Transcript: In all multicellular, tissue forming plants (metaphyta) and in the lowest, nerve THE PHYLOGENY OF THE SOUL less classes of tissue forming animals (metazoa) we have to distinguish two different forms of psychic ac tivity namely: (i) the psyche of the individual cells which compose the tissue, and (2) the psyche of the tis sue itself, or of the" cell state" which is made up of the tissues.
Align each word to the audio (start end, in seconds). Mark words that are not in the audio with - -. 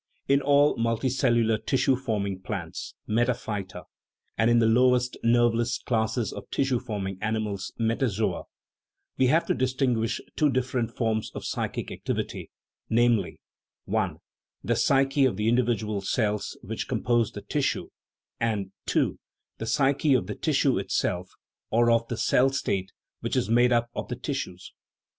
In 0.27 0.41
all 0.41 0.75
multicellular, 0.77 1.63
tissue 1.63 1.95
forming 1.95 2.41
plants 2.41 2.95
(metaphyta) 3.07 3.83
and 4.35 4.49
in 4.49 4.57
the 4.57 4.65
lowest, 4.65 5.15
nerve 5.23 5.51
THE 5.51 5.51
PHYLOGENY 5.51 5.51
OF 5.51 5.51
THE 5.51 5.55
SOUL 5.57 5.59
less 5.59 5.83
classes 5.83 6.33
of 6.33 6.49
tissue 6.49 6.79
forming 6.79 7.19
animals 7.21 7.71
(metazoa) 7.79 8.45
we 9.19 9.27
have 9.27 9.45
to 9.45 9.53
distinguish 9.53 10.19
two 10.35 10.49
different 10.49 10.89
forms 10.97 11.29
of 11.35 11.45
psychic 11.45 11.91
ac 11.91 12.01
tivity 12.03 12.49
namely: 12.89 13.41
(i) 13.95 14.13
the 14.63 14.75
psyche 14.75 15.25
of 15.25 15.37
the 15.37 15.47
individual 15.47 16.01
cells 16.01 16.57
which 16.63 16.87
compose 16.87 17.33
the 17.33 17.43
tissue, 17.43 17.89
and 18.39 18.71
(2) 18.87 19.19
the 19.59 19.67
psyche 19.67 20.15
of 20.15 20.25
the 20.25 20.33
tis 20.33 20.61
sue 20.61 20.79
itself, 20.79 21.29
or 21.69 21.91
of 21.91 22.07
the" 22.07 22.17
cell 22.31 22.49
state" 22.49 22.91
which 23.19 23.35
is 23.35 23.51
made 23.51 23.71
up 23.71 23.87
of 23.93 24.07
the 24.07 24.15
tissues. 24.15 24.73